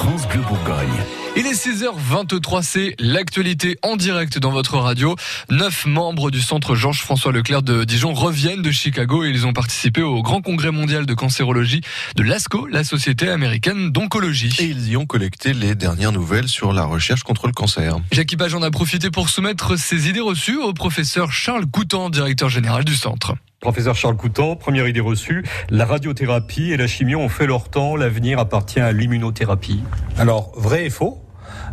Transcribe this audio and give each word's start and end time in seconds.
France 0.00 0.26
Bleu 0.28 0.40
Bourgogne. 0.40 0.88
Il 1.36 1.46
est 1.46 1.52
6h23, 1.52 2.62
c'est 2.62 2.94
l'actualité 2.98 3.76
en 3.82 3.96
direct 3.96 4.38
dans 4.38 4.50
votre 4.50 4.78
radio. 4.78 5.14
Neuf 5.50 5.84
membres 5.84 6.30
du 6.30 6.40
centre 6.40 6.74
Georges-François 6.74 7.32
Leclerc 7.32 7.60
de 7.60 7.84
Dijon 7.84 8.14
reviennent 8.14 8.62
de 8.62 8.70
Chicago 8.70 9.24
et 9.24 9.28
ils 9.28 9.46
ont 9.46 9.52
participé 9.52 10.00
au 10.00 10.22
grand 10.22 10.40
congrès 10.40 10.70
mondial 10.70 11.04
de 11.04 11.12
cancérologie 11.12 11.82
de 12.16 12.22
l'ASCO, 12.22 12.66
la 12.66 12.82
Société 12.82 13.28
américaine 13.28 13.90
d'oncologie. 13.90 14.56
Et 14.58 14.64
ils 14.64 14.88
y 14.88 14.96
ont 14.96 15.04
collecté 15.04 15.52
les 15.52 15.74
dernières 15.74 16.12
nouvelles 16.12 16.48
sur 16.48 16.72
la 16.72 16.84
recherche 16.84 17.22
contre 17.22 17.46
le 17.46 17.52
cancer. 17.52 17.98
Jacques 18.10 18.34
Page 18.38 18.54
en 18.54 18.62
a 18.62 18.70
profité 18.70 19.10
pour 19.10 19.28
soumettre 19.28 19.78
ses 19.78 20.08
idées 20.08 20.20
reçues 20.20 20.56
au 20.56 20.72
professeur 20.72 21.30
Charles 21.30 21.66
Coutan, 21.66 22.08
directeur 22.08 22.48
général 22.48 22.86
du 22.86 22.96
centre. 22.96 23.34
Professeur 23.60 23.94
Charles 23.94 24.16
Coutan, 24.16 24.56
première 24.56 24.88
idée 24.88 25.00
reçue, 25.00 25.44
la 25.68 25.84
radiothérapie 25.84 26.72
et 26.72 26.78
la 26.78 26.86
chimie 26.86 27.14
ont 27.14 27.28
fait 27.28 27.46
leur 27.46 27.68
temps, 27.68 27.94
l'avenir 27.94 28.38
appartient 28.38 28.80
à 28.80 28.90
l'immunothérapie. 28.92 29.82
Alors, 30.16 30.50
vrai 30.56 30.86
et 30.86 30.90
faux 30.90 31.18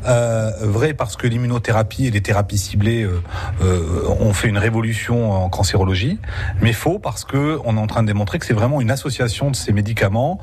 euh, 0.05 0.51
vrai 0.61 0.93
parce 0.93 1.15
que 1.15 1.27
l'immunothérapie 1.27 2.07
et 2.07 2.11
les 2.11 2.21
thérapies 2.21 2.57
ciblées 2.57 3.03
euh, 3.03 3.21
euh, 3.61 4.07
ont 4.19 4.33
fait 4.33 4.47
une 4.47 4.57
révolution 4.57 5.31
en 5.31 5.49
cancérologie, 5.49 6.19
mais 6.61 6.73
faux 6.73 6.99
parce 6.99 7.23
que 7.23 7.59
on 7.63 7.77
est 7.77 7.79
en 7.79 7.87
train 7.87 8.01
de 8.01 8.07
démontrer 8.07 8.39
que 8.39 8.45
c'est 8.45 8.53
vraiment 8.53 8.81
une 8.81 8.91
association 8.91 9.49
de 9.51 9.55
ces 9.55 9.71
médicaments 9.71 10.39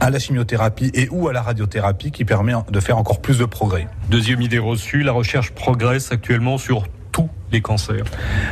à 0.00 0.10
la 0.10 0.18
chimiothérapie 0.18 0.90
et 0.94 1.08
ou 1.10 1.28
à 1.28 1.32
la 1.32 1.42
radiothérapie 1.42 2.10
qui 2.10 2.24
permet 2.24 2.52
de 2.70 2.80
faire 2.80 2.98
encore 2.98 3.20
plus 3.20 3.38
de 3.38 3.44
progrès. 3.44 3.88
Deuxième 4.10 4.40
idée 4.42 4.58
reçue, 4.58 5.02
la 5.02 5.12
recherche 5.12 5.52
progresse 5.52 6.12
actuellement 6.12 6.58
sur 6.58 6.84
les 7.52 7.60
cancers. 7.60 8.04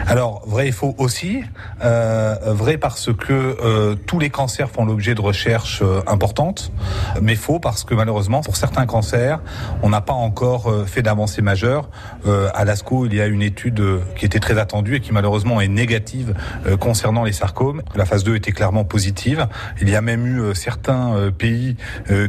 Alors 0.06 0.42
vrai 0.46 0.68
et 0.68 0.72
faux 0.72 0.94
aussi. 0.98 1.42
Euh, 1.82 2.36
vrai 2.46 2.76
parce 2.76 3.12
que 3.12 3.32
euh, 3.32 3.94
tous 4.06 4.18
les 4.18 4.30
cancers 4.30 4.70
font 4.70 4.84
l'objet 4.84 5.14
de 5.14 5.20
recherches 5.20 5.82
euh, 5.82 6.02
importantes, 6.06 6.72
mais 7.20 7.34
faux 7.34 7.58
parce 7.58 7.84
que 7.84 7.94
malheureusement 7.94 8.42
pour 8.42 8.56
certains 8.56 8.86
cancers, 8.86 9.40
on 9.82 9.88
n'a 9.88 10.00
pas 10.00 10.12
encore 10.12 10.72
fait 10.86 11.02
d'avancées 11.02 11.42
majeures. 11.42 11.88
Euh, 12.26 12.50
à 12.54 12.64
l'ASCO, 12.64 13.06
il 13.06 13.14
y 13.14 13.20
a 13.20 13.26
une 13.26 13.42
étude 13.42 13.82
qui 14.16 14.24
était 14.26 14.40
très 14.40 14.58
attendue 14.58 14.96
et 14.96 15.00
qui 15.00 15.12
malheureusement 15.12 15.60
est 15.60 15.68
négative 15.68 16.34
concernant 16.78 17.24
les 17.24 17.32
sarcomes. 17.32 17.82
La 17.94 18.04
phase 18.04 18.24
2 18.24 18.36
était 18.36 18.52
clairement 18.52 18.84
positive. 18.84 19.46
Il 19.80 19.88
y 19.88 19.96
a 19.96 20.02
même 20.02 20.26
eu 20.26 20.54
certains 20.54 21.30
pays 21.36 21.76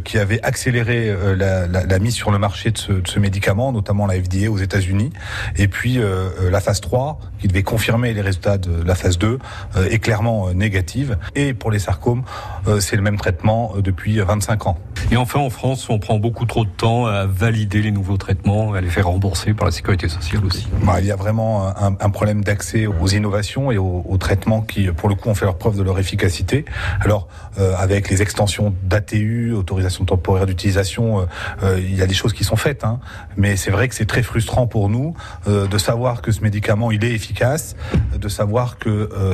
qui 0.03 0.17
avaient 0.17 0.41
accéléré 0.43 1.13
la, 1.35 1.67
la, 1.67 1.85
la 1.85 1.99
mise 1.99 2.15
sur 2.15 2.31
le 2.31 2.37
marché 2.37 2.71
de 2.71 2.77
ce, 2.77 3.19
médicament, 3.19 3.71
notamment 3.71 4.07
la 4.07 4.15
FDA 4.15 4.49
aux 4.49 4.57
États-Unis. 4.57 5.11
Et 5.57 5.67
puis 5.67 5.99
euh, 5.99 6.49
la 6.61 6.65
phase 6.65 6.81
3, 6.81 7.19
qui 7.39 7.47
devait 7.47 7.63
confirmer 7.63 8.13
les 8.13 8.21
résultats 8.21 8.59
de 8.59 8.83
la 8.83 8.93
phase 8.93 9.17
2, 9.17 9.39
euh, 9.77 9.89
est 9.89 9.97
clairement 9.97 10.47
euh, 10.47 10.53
négative. 10.53 11.17
Et 11.33 11.55
pour 11.55 11.71
les 11.71 11.79
sarcomes, 11.79 12.21
euh, 12.67 12.79
c'est 12.79 12.95
le 12.95 13.01
même 13.01 13.17
traitement 13.17 13.73
depuis 13.77 14.19
25 14.19 14.67
ans. 14.67 14.77
Et 15.13 15.17
enfin, 15.17 15.39
en 15.39 15.49
France, 15.49 15.89
on 15.89 15.99
prend 15.99 16.19
beaucoup 16.19 16.45
trop 16.45 16.63
de 16.63 16.69
temps 16.69 17.05
à 17.05 17.25
valider 17.25 17.81
les 17.81 17.91
nouveaux 17.91 18.15
traitements, 18.15 18.73
à 18.73 18.79
les 18.79 18.87
faire 18.87 19.07
rembourser 19.07 19.53
par 19.53 19.65
la 19.65 19.71
sécurité 19.73 20.07
sociale 20.07 20.45
aussi. 20.45 20.69
Bah, 20.83 21.01
il 21.01 21.05
y 21.05 21.11
a 21.11 21.17
vraiment 21.17 21.67
un, 21.77 22.09
problème 22.11 22.45
d'accès 22.45 22.87
aux 22.87 23.07
innovations 23.07 23.73
et 23.73 23.77
aux, 23.77 24.17
traitements 24.17 24.61
qui, 24.61 24.87
pour 24.87 25.09
le 25.09 25.15
coup, 25.15 25.27
ont 25.27 25.35
fait 25.35 25.43
leur 25.43 25.57
preuve 25.57 25.75
de 25.75 25.83
leur 25.83 25.99
efficacité. 25.99 26.63
Alors, 27.01 27.27
euh, 27.59 27.73
avec 27.77 28.09
les 28.09 28.21
extensions 28.21 28.73
d'ATU, 28.83 29.51
autorisation 29.51 30.05
temporaire 30.05 30.45
d'utilisation, 30.45 31.19
euh, 31.19 31.25
euh, 31.63 31.79
il 31.81 31.93
y 31.93 32.01
a 32.01 32.07
des 32.07 32.13
choses 32.13 32.31
qui 32.31 32.45
sont 32.45 32.55
faites, 32.55 32.85
hein, 32.85 33.01
mais 33.35 33.57
c'est 33.57 33.71
vrai 33.71 33.89
que 33.89 33.95
c'est 33.95 34.05
très 34.05 34.23
frustrant 34.23 34.65
pour 34.65 34.87
nous 34.87 35.13
de 35.45 35.77
savoir 35.77 36.21
que 36.21 36.31
ce 36.31 36.39
médicament, 36.39 36.89
il 36.91 37.03
est 37.03 37.11
efficace, 37.11 37.75
de 38.21 38.29
savoir 38.29 38.77
que 38.77 39.09
euh, 39.11 39.33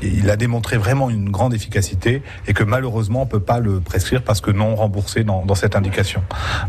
il 0.00 0.30
a 0.30 0.36
démontré 0.36 0.78
vraiment 0.78 1.10
une 1.10 1.28
grande 1.28 1.52
efficacité 1.52 2.22
et 2.46 2.54
que 2.54 2.64
malheureusement, 2.64 3.22
on 3.22 3.26
peut 3.26 3.40
pas 3.40 3.58
le 3.58 3.80
prescrire 3.80 4.22
parce 4.22 4.40
que 4.40 4.50
non 4.50 4.74
remboursé 4.74 5.24
dans, 5.24 5.54
cette 5.54 5.76
indication. 5.76 6.22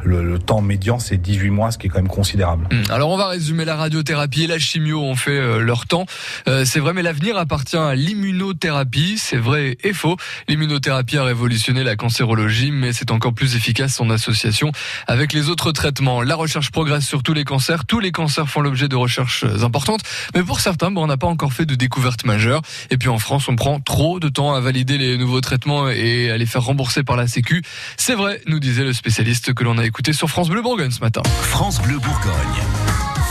Le, 0.04 0.38
temps 0.40 0.62
médian, 0.62 1.00
c'est 1.00 1.16
18 1.18 1.50
mois, 1.52 1.72
ce 1.72 1.78
qui 1.78 1.88
est 1.88 1.90
quand 1.90 2.00
même 2.00 2.08
considérable. 2.10 2.68
Hum, 2.72 2.84
Alors 2.90 3.10
on 3.12 3.18
va 3.18 3.28
résumer 3.28 3.64
la 3.64 3.76
radiothérapie 3.76 4.44
et 4.44 4.48
la 4.48 4.60
chimio 4.60 5.02
ont 5.02 5.16
fait 5.16 5.32
euh, 5.32 5.60
leur 5.60 5.86
temps. 5.86 6.06
Euh, 6.48 6.66
c'est 6.66 6.80
vrai, 6.80 6.92
mais 6.94 7.04
l'avenir 7.04 7.38
appartient 7.38 7.78
à 7.78 7.96
l'immunothérapie. 7.96 9.18
C'est 9.18 9.38
vrai 9.38 9.78
et 9.84 9.94
faux. 9.94 10.18
L'immunothérapie 10.50 11.18
a 11.18 11.24
révolutionné 11.24 11.84
la 11.84 11.96
cancérologie, 11.96 12.72
mais 12.72 12.92
c'est 12.92 13.12
encore 13.12 13.34
plus 13.34 13.56
efficace 13.56 14.02
en 14.02 14.10
association 14.10 14.72
avec 15.08 15.32
les 15.32 15.50
autres 15.50 15.72
traitements. 15.72 16.22
La 16.22 16.36
recherche 16.36 16.72
progresse 16.72 17.06
sur 17.06 17.24
tous 17.24 17.34
les 17.34 17.44
cancers. 17.44 17.86
Tous 17.86 18.00
les 18.00 18.12
cancers 18.12 18.50
font 18.50 18.62
l'objet 18.62 18.88
de 18.88 18.96
recherches 18.96 19.46
importantes, 19.62 20.02
mais 20.36 20.44
pour 20.44 20.60
certains, 20.60 20.92
bon, 20.92 21.04
on 21.04 21.08
n'a 21.08 21.18
pas 21.18 21.28
encore 21.28 21.43
fait 21.52 21.66
de 21.66 21.76
découvertes 21.76 22.26
majeures. 22.26 22.62
Et 22.90 22.98
puis 22.98 23.10
en 23.10 23.20
France, 23.20 23.48
on 23.48 23.56
prend 23.56 23.80
trop 23.80 24.20
de 24.20 24.30
temps 24.30 24.54
à 24.54 24.60
valider 24.60 24.98
les 24.98 25.18
nouveaux 25.18 25.42
traitements 25.42 25.90
et 25.90 26.32
à 26.32 26.38
les 26.38 26.46
faire 26.46 26.64
rembourser 26.64 27.04
par 27.04 27.18
la 27.18 27.28
Sécu. 27.28 27.64
C'est 27.98 28.16
vrai, 28.16 28.42
nous 28.48 28.60
disait 28.60 28.84
le 28.84 28.94
spécialiste 28.94 29.54
que 29.54 29.64
l'on 29.64 29.78
a 29.78 29.86
écouté 29.86 30.14
sur 30.14 30.30
France 30.30 30.50
Bleu 30.50 30.62
Bourgogne 30.62 30.92
ce 30.92 31.02
matin. 31.02 31.22
France 31.42 31.82
Bleu 31.82 31.98
Bourgogne. 31.98 32.64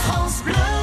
France 0.05 0.43
Bleu. 0.43 0.82